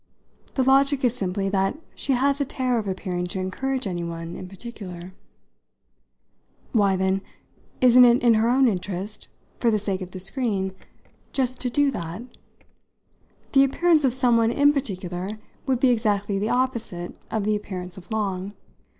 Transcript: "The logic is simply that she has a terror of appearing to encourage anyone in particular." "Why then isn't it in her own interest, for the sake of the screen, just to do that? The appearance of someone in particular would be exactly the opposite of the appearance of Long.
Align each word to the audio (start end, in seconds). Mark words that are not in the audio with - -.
"The 0.55 0.63
logic 0.63 1.05
is 1.05 1.15
simply 1.15 1.47
that 1.49 1.77
she 1.93 2.13
has 2.13 2.41
a 2.41 2.43
terror 2.45 2.79
of 2.79 2.87
appearing 2.87 3.27
to 3.27 3.39
encourage 3.39 3.85
anyone 3.85 4.35
in 4.35 4.47
particular." 4.47 5.13
"Why 6.71 6.95
then 6.95 7.21
isn't 7.81 8.03
it 8.03 8.23
in 8.23 8.33
her 8.33 8.49
own 8.49 8.67
interest, 8.67 9.27
for 9.59 9.69
the 9.69 9.77
sake 9.77 10.01
of 10.01 10.09
the 10.09 10.19
screen, 10.19 10.73
just 11.33 11.61
to 11.61 11.69
do 11.69 11.91
that? 11.91 12.23
The 13.51 13.63
appearance 13.63 14.03
of 14.03 14.11
someone 14.15 14.49
in 14.49 14.73
particular 14.73 15.37
would 15.67 15.79
be 15.79 15.91
exactly 15.91 16.39
the 16.39 16.49
opposite 16.49 17.13
of 17.29 17.43
the 17.43 17.55
appearance 17.55 17.95
of 17.95 18.09
Long. 18.09 18.53